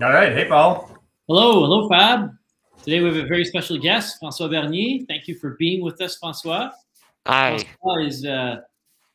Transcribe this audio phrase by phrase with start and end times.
[0.00, 0.32] All right.
[0.32, 0.96] Hey, Paul.
[1.26, 1.64] Hello.
[1.64, 2.30] Hello, Fab.
[2.84, 5.04] Today we have a very special guest, Francois Bernier.
[5.08, 6.70] Thank you for being with us, Francois.
[7.26, 7.58] Hi.
[7.58, 8.60] Francois is, uh,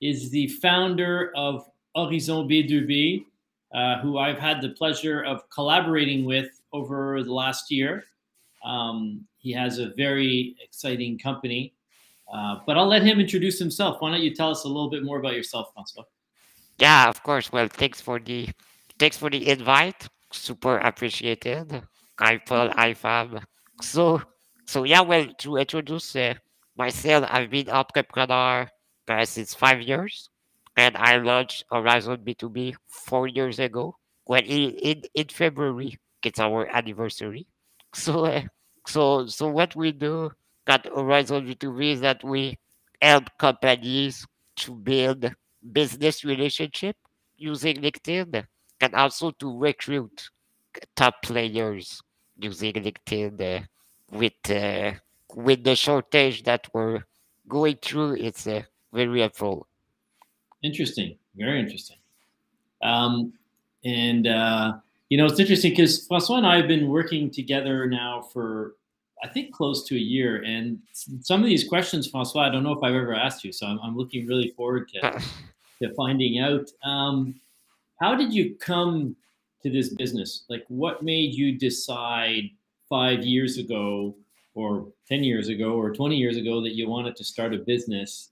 [0.01, 1.65] is the founder of
[1.95, 3.23] Horizon B2B,
[3.73, 8.03] uh, who I've had the pleasure of collaborating with over the last year.
[8.65, 11.73] Um, he has a very exciting company,
[12.33, 14.01] uh, but I'll let him introduce himself.
[14.01, 16.03] Why don't you tell us a little bit more about yourself, Francois?
[16.77, 17.53] Yeah, of course.
[17.53, 18.49] Well, thanks for the
[18.99, 20.09] thanks for the invite.
[20.33, 21.83] Super appreciated.
[22.19, 22.71] Hi, Paul.
[22.75, 23.43] Hi, Fab.
[23.81, 24.21] So,
[24.65, 25.01] so yeah.
[25.01, 26.33] Well, to introduce uh,
[26.75, 28.67] myself, I've been entrepreneur
[29.07, 30.29] uh, since five years,
[30.75, 33.95] and I launched Horizon B2B four years ago.
[34.25, 37.47] When in in, in February, it's our anniversary.
[37.93, 38.41] So, uh,
[38.87, 40.31] so so what we do
[40.67, 42.57] at Horizon B2B is that we
[43.01, 44.25] help companies
[44.57, 45.31] to build
[45.71, 46.95] business relationship
[47.37, 48.45] using LinkedIn
[48.83, 50.29] and also to recruit
[50.95, 52.01] top players
[52.37, 53.63] using LinkedIn uh,
[54.11, 54.91] with uh,
[55.35, 57.03] with the shortage that we're
[57.47, 58.15] going through.
[58.15, 59.67] It's uh, very helpful.
[60.61, 61.97] Interesting, very interesting.
[62.81, 63.33] Um,
[63.85, 64.73] and uh,
[65.09, 68.75] you know, it's interesting because Francois and I have been working together now for
[69.23, 70.43] I think close to a year.
[70.43, 70.79] And
[71.21, 73.79] some of these questions, Francois, I don't know if I've ever asked you, so I'm,
[73.81, 75.21] I'm looking really forward to
[75.81, 76.69] to finding out.
[76.83, 77.39] Um,
[78.03, 79.15] how did you come
[79.61, 80.43] to this business?
[80.49, 82.49] Like, what made you decide
[82.89, 84.13] five years ago,
[84.55, 88.31] or ten years ago, or twenty years ago that you wanted to start a business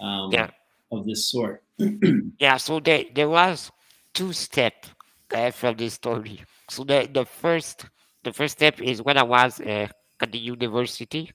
[0.00, 0.48] um, Yeah.
[0.90, 1.62] of this sort?
[2.40, 3.70] Yeah, so there, there was
[4.14, 4.88] two steps
[5.32, 6.40] uh, from this story.
[6.70, 7.86] So the, the first
[8.24, 9.88] the first step is when I was uh,
[10.20, 11.30] at the university,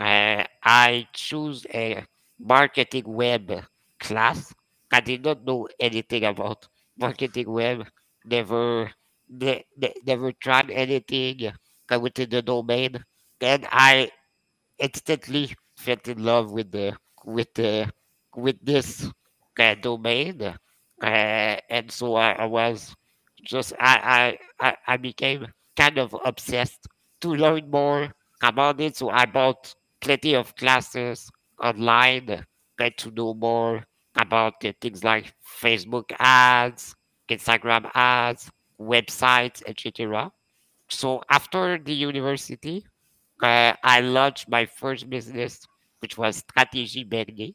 [0.00, 2.04] uh, I chose a
[2.38, 3.64] marketing web
[3.98, 4.54] class.
[4.92, 6.68] I did not know anything about
[6.98, 7.86] marketing web.
[8.24, 8.90] Never,
[9.28, 11.52] ne- ne- never tried anything
[11.92, 13.04] uh, within the domain.
[13.40, 14.10] Then I
[14.78, 17.90] instantly fell in love with the with the
[18.36, 19.10] with this
[19.58, 20.56] uh, domain, uh,
[21.02, 22.94] and so I, I was
[23.44, 25.46] just I, I I I became
[25.76, 26.86] kind of obsessed
[27.20, 28.12] to learn more
[28.42, 28.96] about it.
[28.96, 31.30] So I bought plenty of classes
[31.62, 32.44] online,
[32.78, 33.84] get to know more
[34.16, 36.94] about things like Facebook ads,
[37.28, 40.30] Instagram ads, websites, etc.
[40.88, 42.84] So after the university,
[43.42, 45.66] uh, I launched my first business,
[46.00, 47.52] which was Strategy Bernier.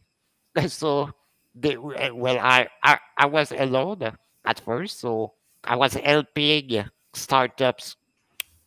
[0.67, 1.11] So,
[1.55, 4.11] they, well, I, I, I was alone
[4.45, 5.33] at first, so
[5.63, 6.83] I was helping
[7.13, 7.95] startups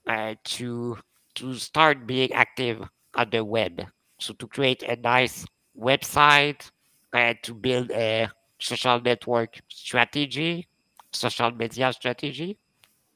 [0.08, 0.98] uh, to
[1.34, 2.82] to start being active
[3.14, 3.86] on the web.
[4.18, 5.46] So to create a nice
[5.78, 6.70] website,
[7.12, 10.66] uh, to build a social network strategy,
[11.12, 12.58] social media strategy,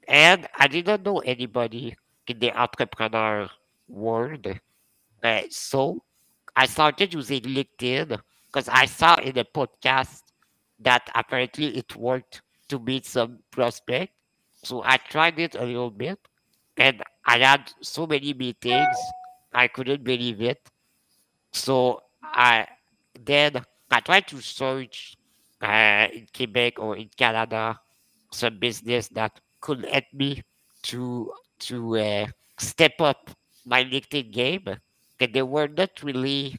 [0.08, 1.96] and I didn't know anybody
[2.26, 3.48] in the entrepreneur
[3.88, 4.46] world.
[5.22, 6.02] Uh, so
[6.54, 10.22] I started using LinkedIn because I saw in a podcast
[10.80, 14.12] that apparently it worked to meet some prospect.
[14.62, 16.18] So I tried it a little bit
[16.76, 18.96] and I had so many meetings,
[19.52, 20.60] I couldn't believe it.
[21.52, 22.66] So I
[23.24, 25.16] then I tried to search
[25.62, 27.78] uh, in Quebec or in Canada
[28.32, 30.42] some business that could help me
[30.82, 32.26] to to uh,
[32.58, 33.30] step up
[33.64, 34.66] my LinkedIn game.
[35.20, 36.56] And there were not really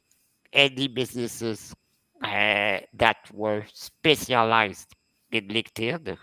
[0.52, 1.74] any businesses
[2.24, 4.96] uh, that were specialized
[5.32, 6.18] in LinkedIn.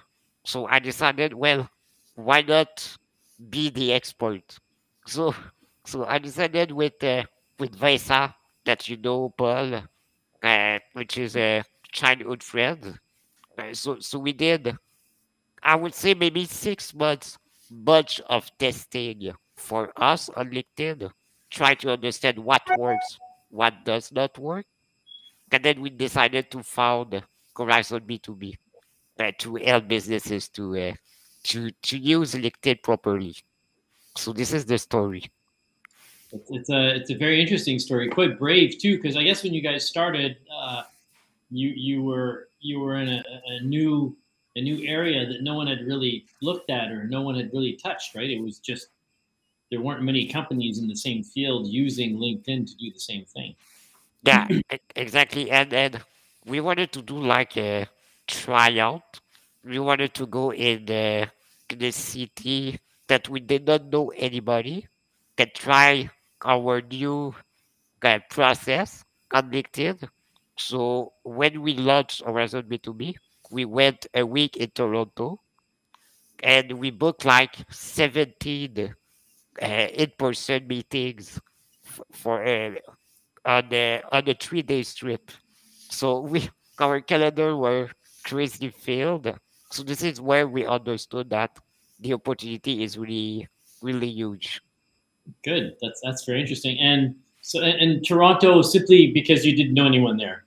[0.45, 1.69] So I decided, well,
[2.17, 2.97] why not
[3.51, 4.59] be the expert?
[5.07, 5.35] So
[5.85, 7.25] so I decided with uh,
[7.59, 9.83] with Vesa that you know Paul,
[10.93, 12.99] which is a childhood friend.
[13.59, 14.77] Uh, so so we did
[15.63, 17.39] I would say maybe six months
[17.71, 21.11] bunch of testing for us on LinkedIn,
[21.51, 23.19] try to understand what works,
[23.51, 24.67] what does not work,
[25.51, 27.23] and then we decided to found
[27.57, 28.59] Horizon B2B
[29.21, 30.93] uh, to help businesses to uh,
[31.45, 33.37] to to use LinkedIn properly.
[34.17, 35.25] So this is the story.
[36.51, 39.61] It's, a it's a very interesting story, quite brave too, because I guess when you
[39.61, 40.83] guys started, uh,
[41.51, 44.17] you you were you were in a, a new
[44.57, 47.75] a new area that no one had really looked at or no one had really
[47.75, 48.31] touched, right?
[48.31, 48.89] It was just
[49.71, 53.55] there weren't many companies in the same field using LinkedIn to do the same thing.
[54.23, 54.47] Yeah,
[54.97, 55.51] exactly.
[55.51, 56.01] And and
[56.47, 57.87] we wanted to do like a
[58.27, 59.21] tryout.
[59.65, 61.31] We wanted to go in the
[61.69, 64.87] the city that we did not know anybody,
[65.37, 66.11] can try
[66.45, 67.35] our new
[68.03, 70.09] uh, process on LinkedIn.
[70.59, 73.17] So when we launched Horizon B2B,
[73.51, 75.41] we went a week in Toronto
[76.43, 78.95] and we booked like 17
[79.63, 81.41] uh, in-person meetings
[82.13, 82.73] for uh,
[83.47, 85.31] on the on a three-day trip.
[85.91, 86.49] So we
[86.81, 87.91] our calendar were
[88.25, 89.33] crazy filled.
[89.73, 91.59] So this is where we understood that
[92.01, 93.49] the opportunity is really
[93.83, 94.63] really huge.
[95.43, 95.77] Good.
[95.81, 96.79] That's that's very interesting.
[96.79, 100.45] And so in Toronto, simply because you didn't know anyone there.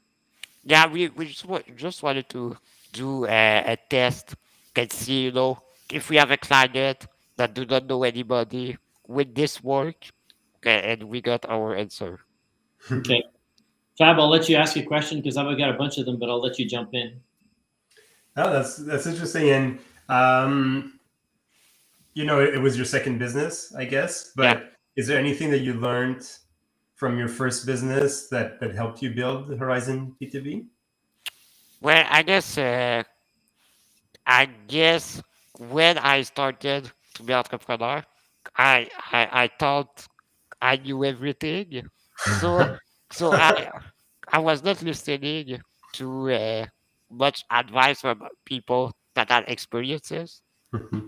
[0.64, 1.46] Yeah, we, we just,
[1.76, 2.58] just wanted to
[2.92, 4.36] do a, a test
[4.76, 7.08] and see, you know, if we have a client
[7.38, 8.78] that do not know anybody,
[9.08, 9.96] with this work?
[10.64, 12.20] And we got our answer.
[12.92, 13.24] Okay.
[13.98, 16.30] Fab, I'll let you ask a question because I've got a bunch of them, but
[16.30, 17.20] I'll let you jump in.
[18.36, 19.50] Oh, that's that's interesting.
[19.50, 19.80] And
[20.10, 20.97] um,
[22.18, 24.32] you know, it, was your second business, I guess.
[24.36, 24.60] But Yeah.
[24.96, 26.24] is there anything that you learned
[26.96, 30.66] from your first business that that helped you build Horizon B2B?
[31.80, 33.04] Well, I guess, uh,
[34.26, 35.22] I guess
[35.60, 38.04] when I started to be entrepreneur,
[38.58, 40.08] I, I, I thought
[40.60, 41.88] I knew everything.
[42.18, 42.66] So,
[43.12, 43.70] so I,
[44.32, 45.62] I was not listening
[45.94, 46.66] to uh,
[47.12, 50.42] much advice from people that had experiences.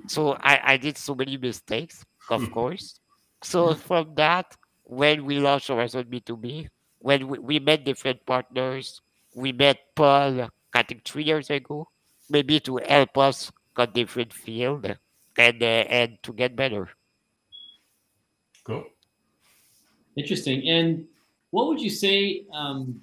[0.08, 3.00] So I, I did so many mistakes, of course.
[3.44, 6.68] So from that, when we launched Horizon B2B,
[7.00, 9.02] when we, we met different partners,
[9.36, 11.88] we met Paul, I think three years ago,
[12.30, 14.86] maybe to help us on different field
[15.38, 16.90] and uh, and to get better.
[18.64, 18.86] cool.
[20.18, 20.68] Interesting.
[20.68, 21.08] And
[21.52, 22.46] what would you say?
[22.52, 23.02] Um,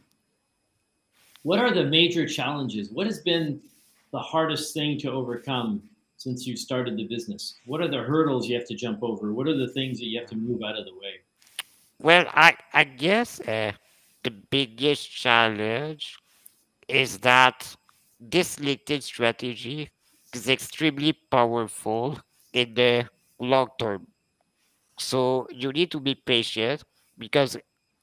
[1.43, 2.91] what are the major challenges?
[2.91, 3.61] What has been
[4.13, 5.83] the hardest thing to overcome
[6.17, 7.57] since you started the business?
[7.67, 9.33] What are the hurdles you have to jump over?
[9.33, 11.21] What are the things that you have to move out of the way?
[11.99, 13.73] Well, I I guess uh,
[14.23, 16.17] the biggest challenge
[16.89, 17.77] is that
[18.21, 19.91] this LinkedIn strategy
[20.33, 22.19] is extremely powerful
[22.53, 23.09] in the
[23.39, 24.07] long term.
[24.99, 26.85] So you need to be patient
[27.19, 27.57] because,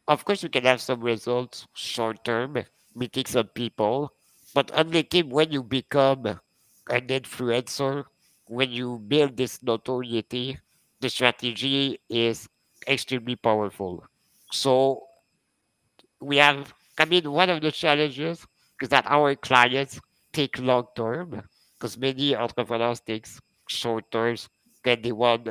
[0.07, 2.57] of course, you can have some results short term,
[2.95, 4.13] meeting some people,
[4.54, 6.39] but on LinkedIn, when you become
[6.89, 8.06] an influencer,
[8.45, 10.57] when you build this notoriety,
[11.00, 12.50] the strategy is
[12.88, 14.03] extremely powerful.
[14.51, 15.03] So
[16.19, 18.45] we have, I mean, one of the challenges
[18.81, 20.00] is that our clients
[20.31, 21.44] take long term
[21.77, 23.27] because many entrepreneurs take
[23.68, 24.50] short terms
[24.86, 25.47] and they want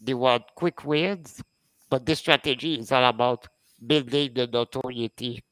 [0.00, 1.42] they want quick wins.
[1.88, 3.46] But this strategy is all about
[3.86, 5.44] building the notoriety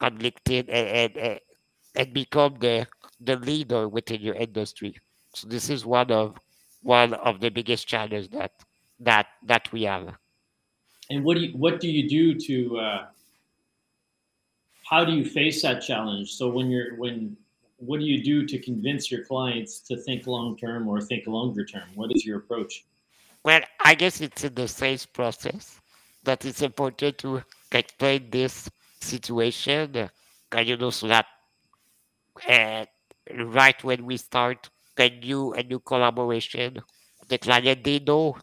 [0.00, 1.40] on LinkedIn and, and,
[1.96, 2.86] and become the
[3.20, 4.96] the leader within your industry.
[5.34, 6.38] So this is one of
[6.82, 8.52] one of the biggest challenges that
[9.00, 10.14] that that we have.
[11.10, 13.06] And what do you what do you do to uh,
[14.84, 16.32] how do you face that challenge?
[16.32, 17.36] So when you're when
[17.78, 21.64] what do you do to convince your clients to think long term or think longer
[21.64, 21.88] term?
[21.94, 22.84] What is your approach?
[23.42, 25.80] Well, I guess it's in the sales process
[26.24, 28.68] that it's important to explain this
[29.00, 30.08] situation, uh,
[30.52, 31.26] and you know, so that
[32.46, 32.84] uh,
[33.38, 36.78] right when we start a new a new collaboration,
[37.28, 38.36] the client they know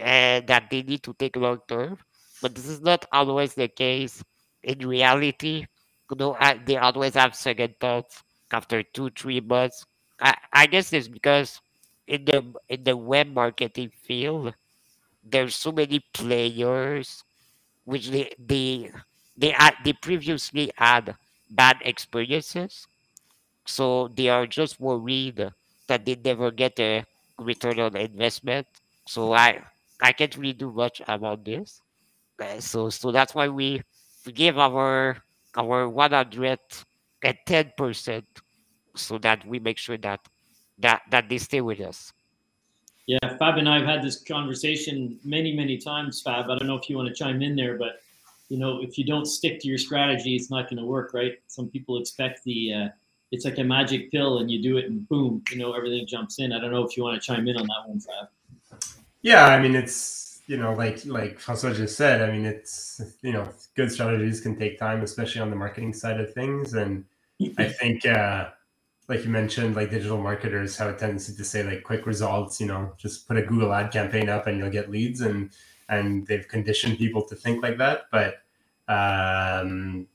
[0.00, 1.98] uh, that they need to take long term,
[2.42, 4.22] but this is not always the case
[4.62, 5.66] in reality.
[6.10, 9.84] You know, uh, they always have second thoughts after two three months.
[10.20, 11.60] I, I guess it's because
[12.06, 14.54] in the in the web marketing field,
[15.24, 17.24] there's so many players
[17.84, 18.90] which they they
[19.36, 19.54] they
[19.84, 21.16] they previously had
[21.50, 22.86] bad experiences,
[23.66, 25.50] so they are just worried
[25.86, 27.04] that they never get a
[27.38, 28.66] return on investment.
[29.06, 29.62] So I
[30.00, 31.80] I can't really do much about this.
[32.40, 33.82] Uh, so so that's why we
[34.26, 35.18] we give our
[35.56, 36.58] our one hundred
[37.22, 38.26] and ten percent
[38.96, 40.20] so that we make sure that
[40.78, 42.12] that that they stay with us.
[43.06, 46.48] Yeah, Fab and I have had this conversation many, many times, Fab.
[46.48, 48.00] I don't know if you want to chime in there, but
[48.48, 51.34] you know, if you don't stick to your strategy, it's not going to work, right?
[51.46, 52.88] Some people expect the uh,
[53.32, 56.38] it's like a magic pill, and you do it, and boom, you know, everything jumps
[56.38, 56.52] in.
[56.52, 58.28] I don't know if you want to chime in on that one, Fab.
[59.24, 62.20] Yeah, I mean it's you know like like Francois just said.
[62.20, 66.20] I mean it's you know good strategies can take time, especially on the marketing side
[66.20, 66.74] of things.
[66.74, 67.06] And
[67.58, 68.50] I think uh,
[69.08, 72.60] like you mentioned, like digital marketers have a tendency to say like quick results.
[72.60, 75.50] You know, just put a Google ad campaign up and you'll get leads, and
[75.88, 78.02] and they've conditioned people to think like that.
[78.12, 78.42] But
[78.88, 80.06] um,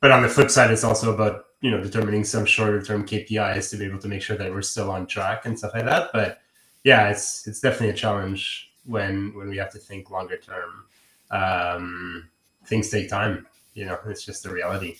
[0.00, 3.70] but on the flip side, it's also about you know determining some shorter term KPIs
[3.70, 6.10] to be able to make sure that we're still on track and stuff like that.
[6.12, 6.40] But
[6.84, 10.84] yeah, it's it's definitely a challenge when when we have to think longer term.
[11.30, 12.28] Um,
[12.66, 13.46] things take time.
[13.74, 14.96] You know, it's just the reality.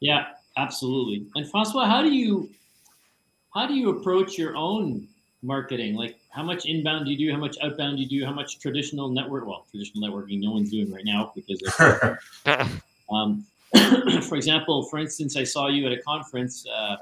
[0.00, 1.26] Yeah, absolutely.
[1.34, 2.50] And Francois, how do you
[3.54, 5.06] how do you approach your own
[5.42, 5.94] marketing?
[5.94, 7.32] Like how much inbound do you do?
[7.32, 8.26] How much outbound do you do?
[8.26, 9.46] How much traditional network?
[9.46, 12.18] Well, traditional networking no one's doing right now because of,
[13.12, 13.46] um,
[14.28, 16.96] for example, for instance, I saw you at a conference uh,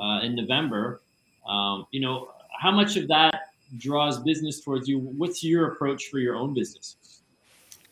[0.00, 1.00] uh, in November.
[1.48, 2.30] Um, you know,
[2.60, 4.98] how much of that draws business towards you?
[4.98, 6.96] What's your approach for your own business?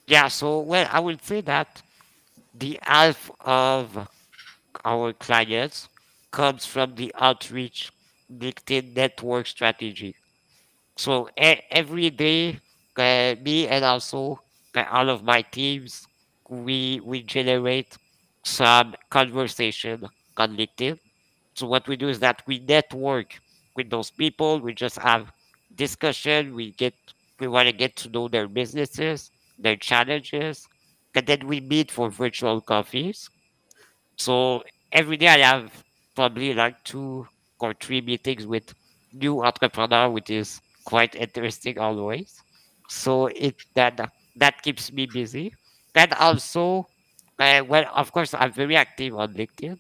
[0.07, 1.83] Yeah, so well, I would say that
[2.55, 4.09] the half of
[4.85, 5.89] our clients
[6.31, 7.93] comes from the outreach
[8.33, 10.15] LinkedIn network strategy.
[10.97, 12.61] So every day,
[12.97, 14.41] uh, me and also
[14.75, 16.07] uh, all of my teams,
[16.49, 17.97] we we generate
[18.45, 20.57] some conversation on.
[21.55, 23.41] So what we do is that we network
[23.77, 24.61] with those people.
[24.61, 25.33] We just have
[25.75, 26.55] discussion.
[26.55, 26.95] We get
[27.41, 30.69] we want to get to know their businesses, their challenges,
[31.15, 33.29] and then we meet for virtual coffees.
[34.17, 37.29] So every day I have probably like two
[37.61, 38.75] or three meetings with
[39.13, 42.43] new entrepreneur, which is quite interesting always.
[42.89, 44.01] So it that
[44.37, 45.55] that keeps me busy.
[45.99, 46.89] And also,
[47.39, 49.79] uh, well, of course, I'm very active on LinkedIn,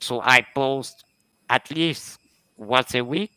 [0.00, 1.04] so I post
[1.50, 2.18] at least
[2.56, 3.32] once a week,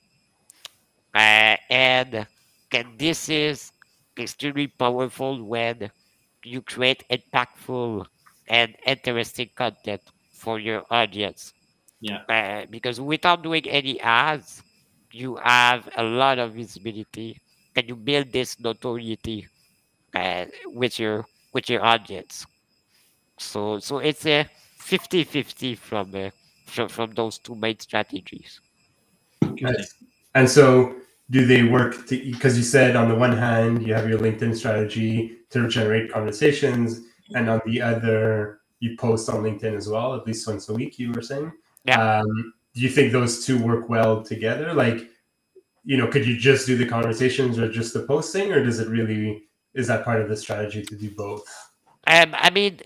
[1.13, 2.27] uh, and,
[2.71, 3.71] and this is
[4.19, 5.89] extremely powerful when
[6.43, 8.05] you create impactful
[8.47, 10.01] and interesting content
[10.33, 11.53] for your audience.
[12.01, 12.21] Yeah.
[12.29, 14.63] Uh, because without doing any ads,
[15.11, 17.39] you have a lot of visibility
[17.75, 19.47] and you build this notoriety
[20.15, 21.25] uh, with your
[21.57, 22.45] with your audience.
[23.37, 24.47] So so it's a
[24.79, 26.29] 50-50 from uh,
[26.65, 28.61] from, from those two main strategies.
[30.35, 30.95] And so,
[31.31, 31.91] do they work?
[32.09, 35.11] Because you said on the one hand you have your LinkedIn strategy
[35.49, 36.87] to generate conversations,
[37.33, 40.99] and on the other you post on LinkedIn as well, at least once a week.
[40.99, 41.51] You were saying.
[41.85, 42.19] Yeah.
[42.19, 44.73] Um, do you think those two work well together?
[44.73, 44.99] Like,
[45.83, 48.89] you know, could you just do the conversations or just the posting, or does it
[48.89, 49.46] really
[49.77, 51.43] is that part of the strategy to do both?
[52.07, 52.79] Um, I mean,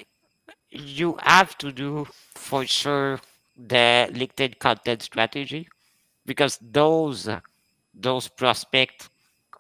[0.70, 2.06] you have to do
[2.36, 3.20] for sure
[3.58, 5.68] the LinkedIn content strategy
[6.26, 7.30] because those
[7.94, 9.10] those prospects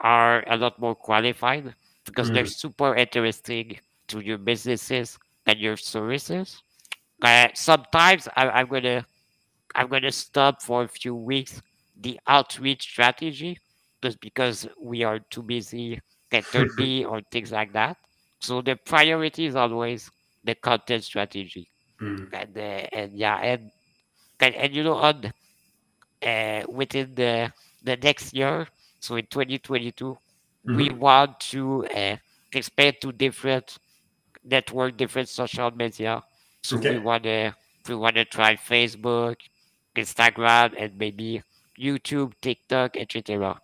[0.01, 1.73] are a lot more qualified
[2.05, 6.61] because they're super interesting to your businesses and your services.
[7.21, 9.05] Uh, sometimes I, I'm gonna
[9.75, 11.61] I'm gonna stop for a few weeks
[12.01, 13.59] the outreach strategy
[14.01, 16.01] just because we are too busy
[16.39, 17.97] 30 or things like that.
[18.39, 20.09] So the priority is always
[20.43, 21.69] the content strategy.
[22.01, 22.31] Mm.
[22.31, 22.61] And, uh,
[22.91, 23.71] and yeah, and,
[24.39, 25.31] and, and you know, on
[26.25, 28.67] uh, within the the next year,
[29.00, 30.17] so in 2022,
[30.71, 30.91] we Mhm.
[30.91, 32.15] want to uh,
[32.51, 33.77] expand to different
[34.43, 36.21] network, different social media.
[36.63, 36.89] So Okay.
[36.89, 37.53] we want to
[37.88, 39.35] we want to try Facebook,
[39.95, 41.41] Instagram, and maybe
[41.79, 43.59] YouTube, TikTok, etc.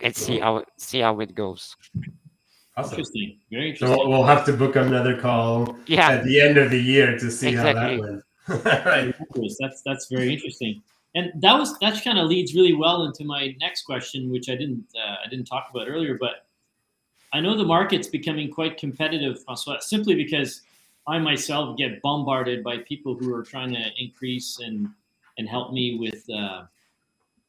[0.00, 1.76] And see how see how it goes.
[2.76, 2.92] Awesome.
[2.92, 3.38] Interesting.
[3.50, 3.96] Very interesting.
[3.96, 7.30] So we'll have to book another call Yeah, at the end of the year to
[7.30, 8.00] see how that Exactly.
[8.00, 8.22] went.
[8.84, 9.14] right.
[9.58, 10.82] That's that's very interesting,
[11.14, 14.54] and that was that kind of leads really well into my next question, which I
[14.54, 16.46] didn't uh, I didn't talk about earlier, but
[17.32, 20.62] I know the market's becoming quite competitive, Francois, simply because
[21.08, 24.88] I myself get bombarded by people who are trying to increase and
[25.38, 26.64] and help me with uh,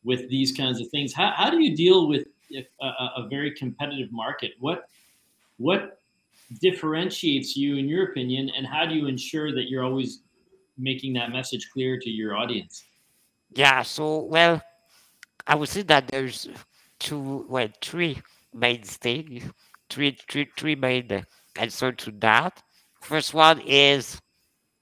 [0.03, 1.13] with these kinds of things.
[1.13, 4.53] How, how do you deal with if, a, a a very competitive market?
[4.59, 4.89] What
[5.57, 6.01] what
[6.61, 10.21] differentiates you, in your opinion, and how do you ensure that you're always
[10.77, 12.83] making that message clear to your audience?
[13.55, 13.81] yeah.
[13.81, 14.61] So well,
[15.47, 16.49] I would say that there's
[16.99, 18.21] two, well, three
[18.53, 19.43] main stages,
[19.89, 21.21] three, three, three main uh,
[21.55, 22.61] answer to that.
[23.01, 24.19] First one is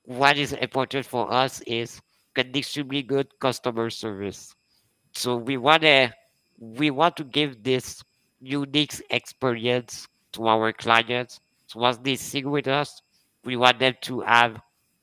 [0.04, 2.02] what is important for us is
[2.36, 4.56] an extremely good customer service.
[5.14, 6.14] So we want to
[6.58, 8.04] we want to give this
[8.42, 11.40] unique experience to our clients.
[11.68, 13.02] So once they sing with us,
[13.44, 14.60] we want them to have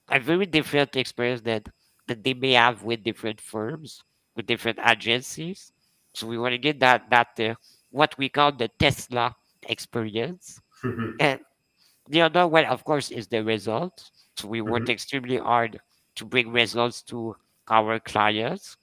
[0.09, 1.69] a very different experience that
[2.09, 4.03] that they may have with different firms,
[4.37, 5.73] with different agencies.
[6.15, 7.55] So we want to get that that uh,
[7.91, 9.35] what we call the Tesla
[9.69, 10.61] experience.
[11.21, 11.41] And
[12.09, 14.11] the other one, of course, is the result.
[14.37, 15.81] So we worked extremely hard
[16.17, 17.37] to bring results to
[17.69, 18.77] our clients.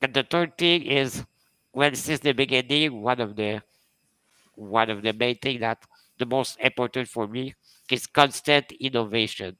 [0.00, 1.24] And the third thing is,
[1.72, 3.62] well, since the beginning, one of the
[4.54, 5.82] one of the main thing that
[6.18, 7.54] the most important for me
[7.90, 9.56] is constant innovation.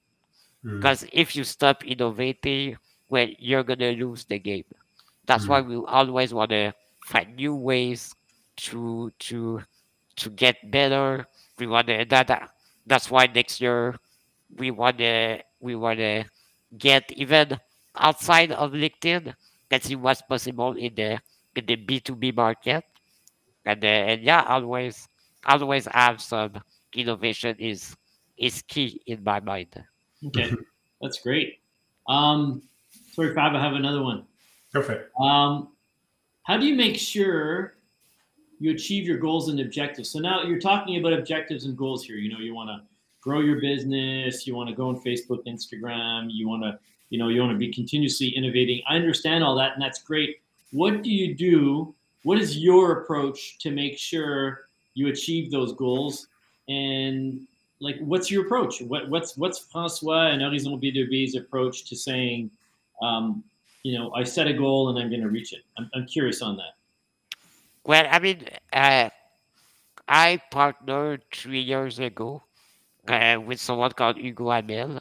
[0.65, 0.81] Mm.
[0.81, 2.77] Because if you stop innovating,
[3.09, 4.65] well, you're gonna lose the game.
[5.27, 6.73] That's why we always want to
[7.05, 8.15] find new ways
[8.57, 9.63] to to
[10.17, 11.27] to get better.
[11.59, 12.51] We want to that, that
[12.87, 13.97] that's why next year
[14.57, 16.25] we want to we want to
[16.77, 17.59] get even
[17.97, 19.35] outside of LinkedIn
[19.71, 21.21] and see what's possible in the
[21.57, 22.85] in the B2B market.
[23.65, 25.09] And, uh, and yeah, always
[25.47, 26.61] always have some
[26.95, 27.97] innovation is
[28.37, 29.69] is key in my mind.
[30.27, 30.53] Okay,
[31.01, 31.61] that's great.
[32.09, 32.63] Um,
[33.13, 34.25] sorry, Fab, I have another one.
[34.73, 35.11] Perfect.
[35.21, 35.69] Um,
[36.43, 37.75] how do you make sure
[38.59, 40.11] you achieve your goals and objectives?
[40.11, 42.17] So now you're talking about objectives and goals here.
[42.17, 42.83] You know, you want to
[43.21, 46.79] grow your business, you want to go on Facebook, Instagram, you want to,
[47.11, 48.83] you know, you want to be continuously innovating.
[48.89, 50.39] I understand all that, and that's great.
[50.73, 51.95] What do you do?
[52.25, 56.29] What is your approach to make sure you achieve those goals?
[56.69, 57.47] And
[57.81, 58.81] like, what's your approach?
[58.81, 62.51] What, what's what's Francois and Horizon B2B's approach to saying,
[63.03, 63.43] um,
[63.83, 65.63] you know, I set a goal and I'm going to reach it?
[65.77, 66.75] I'm, I'm curious on that.
[67.85, 69.11] Well, I mean, uh,
[70.09, 72.45] I partnered three years ago
[73.09, 75.01] uh, with someone called Hugo Hamel,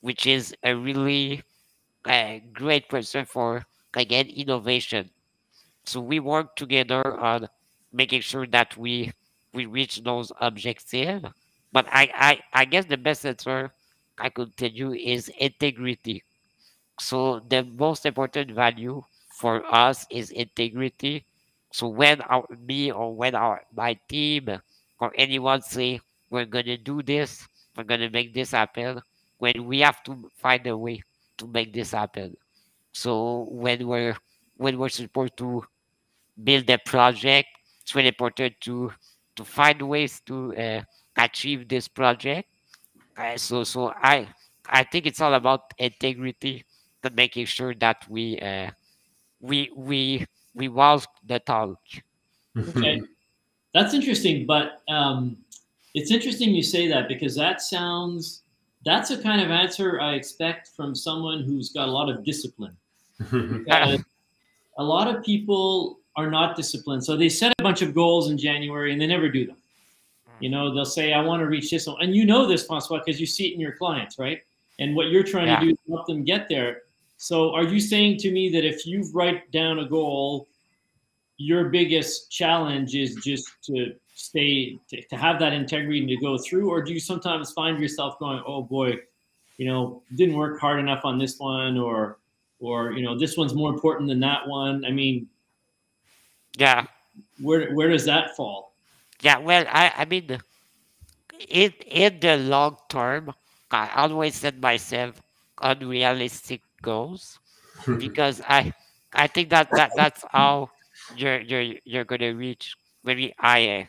[0.00, 1.42] which is a really
[2.04, 3.64] uh, great person for,
[3.96, 5.10] again, innovation.
[5.84, 7.48] So we work together on
[7.92, 9.12] making sure that we
[9.52, 11.24] we reach those objectives.
[11.72, 13.72] But I, I, I guess the best answer
[14.18, 16.22] I could tell you is integrity.
[17.00, 21.24] So the most important value for us is integrity.
[21.72, 24.48] So when our me or when our my team
[25.00, 26.00] or anyone say
[26.30, 29.00] we're gonna do this, we're gonna make this happen,
[29.38, 31.02] when we have to find a way
[31.38, 32.36] to make this happen.
[32.96, 34.16] So when we're
[34.56, 35.62] when we're supposed to
[36.42, 37.48] build a project,
[37.82, 38.90] it's really important to
[39.36, 40.80] to find ways to uh,
[41.18, 42.48] achieve this project.
[43.14, 44.28] Uh, so so I
[44.64, 46.64] I think it's all about integrity
[47.04, 48.70] and making sure that we uh,
[49.40, 50.24] we we
[50.54, 51.76] we walk the talk.
[52.56, 53.02] Okay,
[53.74, 54.46] that's interesting.
[54.46, 55.36] But um,
[55.92, 58.40] it's interesting you say that because that sounds
[58.86, 62.74] that's a kind of answer I expect from someone who's got a lot of discipline.
[63.30, 67.04] a lot of people are not disciplined.
[67.04, 69.56] So they set a bunch of goals in January and they never do them.
[70.26, 70.44] Hmm.
[70.44, 71.96] You know, they'll say, I want to reach this one.
[72.00, 74.40] And you know this, Francois, because you see it in your clients, right?
[74.78, 75.60] And what you're trying Yeah.
[75.60, 76.82] to do is help them get there.
[77.16, 80.48] So are you saying to me that if you write down a goal,
[81.38, 86.36] your biggest challenge is just to stay, to, to have that integrity and to go
[86.38, 86.68] through?
[86.70, 88.98] Or do you sometimes find yourself going, oh boy,
[89.58, 92.18] you know, didn't work hard enough on this one or,
[92.60, 94.84] or, you know, this one's more important than that one.
[94.84, 95.28] I mean,
[96.58, 96.86] Yeah,
[97.40, 98.74] where, where does that fall?
[99.20, 99.38] yeah.
[99.38, 100.38] Well, I I mean,
[101.48, 103.32] in in the long term,
[103.70, 105.20] I always set myself
[105.60, 107.38] unrealistic goals
[107.98, 108.72] because I
[109.12, 110.70] I think that, that that's how
[111.08, 113.88] you're you're you're gonna reach very high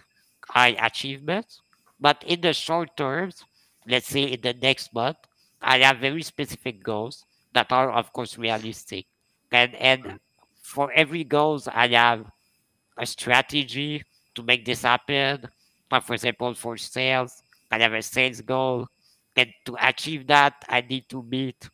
[0.50, 1.62] high achievements.
[2.00, 3.46] But in the short terms,
[3.88, 5.18] let's say in the next month,
[5.62, 7.26] I have very specific goals
[7.58, 9.06] that are of course realistic.
[9.52, 10.20] And and
[10.62, 12.30] for every goals I have
[12.98, 14.04] a strategy
[14.36, 15.50] to make this happen.
[15.90, 17.42] But for example, for sales,
[17.72, 18.88] I have a sales goal.
[19.36, 21.70] And to achieve that, I need to meet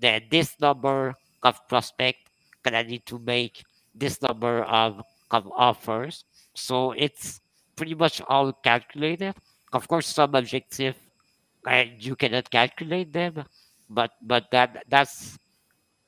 [0.00, 2.28] the this number of prospect
[2.64, 3.64] and I need to make
[3.94, 6.24] this number of, of offers.
[6.54, 7.40] So it's
[7.76, 9.34] pretty much all calculated.
[9.72, 10.96] Of course, some objective
[11.66, 13.44] uh, you cannot calculate them,
[13.94, 15.38] but but that that's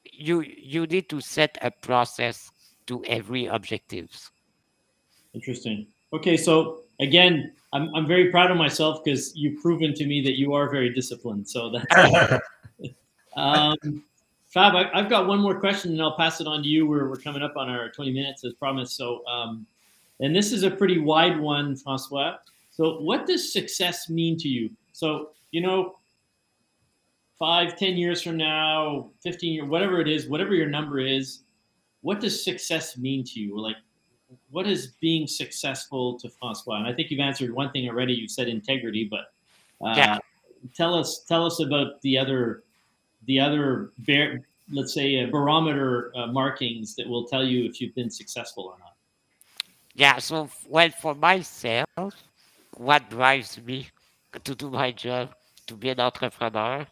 [0.05, 2.51] you you need to set a process
[2.87, 4.31] to every objectives.
[5.33, 5.87] Interesting.
[6.12, 10.38] Okay, so again, I'm, I'm very proud of myself because you've proven to me that
[10.38, 11.49] you are very disciplined.
[11.49, 12.40] So that's
[13.37, 14.05] um,
[14.47, 14.77] Fab.
[14.77, 16.87] I, I've got one more question, and I'll pass it on to you.
[16.87, 18.97] We're, we're coming up on our 20 minutes as promised.
[18.97, 19.66] So, um,
[20.20, 22.37] and this is a pretty wide one, Francois.
[22.70, 24.70] So, what does success mean to you?
[24.92, 25.97] So, you know,
[27.38, 31.40] five, ten years from now, 15 years, whatever it is, whatever your number is,
[32.03, 33.59] what does success mean to you?
[33.59, 33.77] Like,
[34.51, 36.77] what is being successful to Francois?
[36.77, 38.14] And I think you've answered one thing already.
[38.14, 39.33] You've said integrity, but
[39.85, 40.18] uh, Yeah.
[40.75, 42.64] tell us tell us about the other
[43.27, 47.94] the other bar- let's say uh, barometer uh, markings that will tell you if you've
[47.94, 48.94] been successful or not.
[49.94, 52.14] Yeah, so well, for myself,
[52.77, 53.88] what drives me
[54.42, 55.35] to do my job,
[55.68, 56.87] to be an entrepreneur,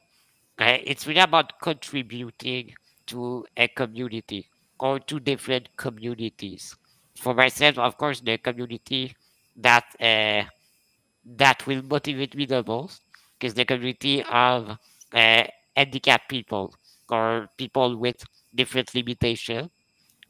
[0.59, 2.75] it's really about contributing
[3.07, 6.75] to a community or to different communities.
[7.17, 9.15] For myself, of course, the community
[9.57, 10.45] that uh,
[11.25, 13.03] that will motivate me the most
[13.41, 14.71] is the community of
[15.13, 15.45] uh,
[15.77, 16.75] handicapped people
[17.11, 18.17] or people with
[18.55, 19.69] different limitations.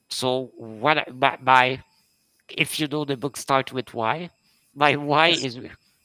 [0.08, 1.82] So what my, my
[2.48, 4.30] if you know the book start with why
[4.74, 5.46] my why Yes.
[5.46, 5.58] is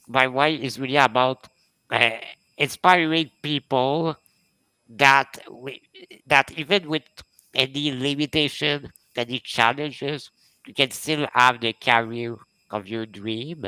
[0.08, 1.48] my why is really about
[1.92, 2.10] uh,
[2.58, 4.16] inspiring people
[4.90, 5.82] that we,
[6.28, 7.04] that even with
[7.54, 10.32] any limitation any challenges
[10.66, 12.38] you can still have the career
[12.72, 13.66] of your dream.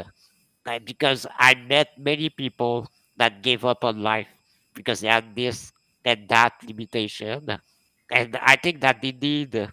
[0.86, 4.28] Because I met many people that gave up on life
[4.76, 5.72] because they had this
[6.06, 7.60] and that limitation.
[8.12, 9.70] And I think that they need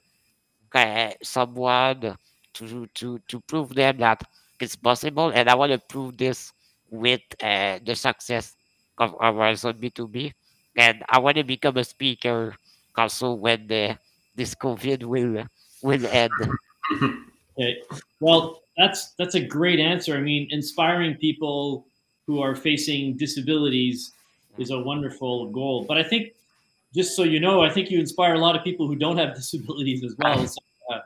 [0.75, 2.17] uh, someone
[2.55, 4.23] to, to, to prove them that
[4.61, 5.31] it's possible.
[5.31, 6.53] And I want to prove this
[6.91, 8.56] with uh, the success
[8.99, 10.33] of Horizon B2B.
[10.77, 12.57] And I want to become a speaker
[12.97, 13.99] also when the,
[14.35, 15.47] this COVID will
[15.83, 16.33] will end.
[17.59, 17.81] Okay.
[18.21, 20.15] Well, that's that's a great answer.
[20.15, 21.87] I mean, inspiring people
[22.27, 24.13] who are facing disabilities
[24.59, 25.85] is a wonderful goal.
[25.85, 26.35] But I think,
[26.95, 29.35] just so you know, I think you inspire a lot of people who don't have
[29.41, 30.47] disabilities as well.
[30.47, 30.61] So,
[30.93, 31.01] uh,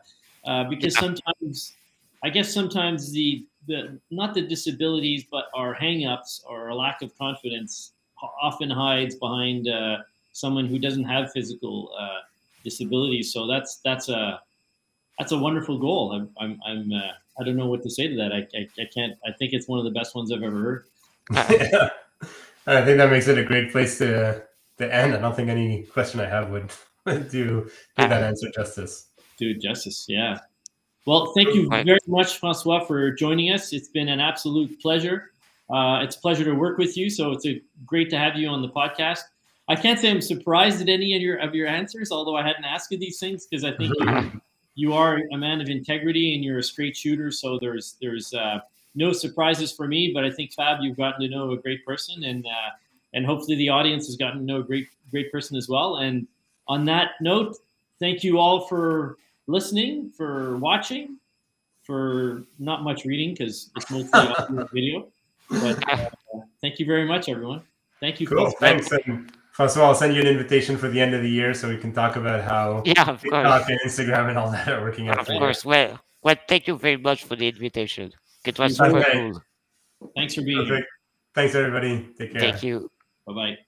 [0.45, 1.73] uh, because sometimes,
[2.25, 7.17] I guess sometimes the the not the disabilities, but our hangups or a lack of
[7.19, 7.93] confidence
[8.43, 9.99] often hides behind uh,
[10.33, 12.21] someone who doesn't have physical uh,
[12.65, 13.33] disabilities.
[13.33, 14.41] So that's that's a
[15.19, 16.13] that's a wonderful goal.
[16.13, 18.33] I'm I'm, I'm uh, I don't know what to say to that.
[18.33, 19.15] I, I, I can't.
[19.27, 20.85] I think it's one of the best ones I've ever heard.
[21.31, 21.91] yeah.
[22.67, 24.45] I think that makes it a great place to
[24.79, 25.15] to end.
[25.15, 26.71] I don't think any question I have would,
[27.07, 27.65] would do
[27.97, 29.07] do that answer justice.
[29.39, 30.39] Do justice, yeah.
[31.07, 33.73] Well, thank you very much, Francois, for joining us.
[33.73, 35.31] It's been an absolute pleasure.
[35.71, 37.09] Uh, it's a pleasure to work with you.
[37.09, 39.21] So it's a, great to have you on the podcast.
[39.69, 42.65] I can't say I'm surprised at any of your of your answers, although I hadn't
[42.65, 44.41] asked you these things because I think you,
[44.75, 47.31] you, are a man of integrity and you're a straight shooter.
[47.31, 48.61] So there's there's uh,
[48.95, 50.11] no surprises for me.
[50.13, 52.71] But I think Fab, you've gotten to know a great person, and uh,
[53.15, 55.97] and hopefully the audience has gotten to know a great great person as well.
[55.97, 56.27] And
[56.67, 57.57] on that note,
[58.01, 59.19] thank you all for
[59.51, 61.19] listening, for watching,
[61.83, 65.09] for not much reading because it's mostly video.
[65.51, 66.11] But uh,
[66.61, 67.63] thank you very much, everyone.
[68.01, 68.27] Thank you.
[68.27, 68.51] Cool.
[68.53, 68.91] Thanks.
[68.93, 71.53] And first of all, I'll send you an invitation for the end of the year
[71.53, 74.81] so we can talk about how yeah, of TikTok and Instagram and all that are
[74.81, 75.19] working out.
[75.19, 75.65] Of course.
[75.65, 78.13] Well, well, thank you very much for the invitation.
[78.45, 79.43] It was super cool.
[80.17, 80.77] Thanks for being Perfect.
[80.77, 80.87] here.
[81.35, 82.09] Thanks, everybody.
[82.19, 82.41] Take care.
[82.41, 82.91] Thank you.
[83.27, 83.59] Bye bye.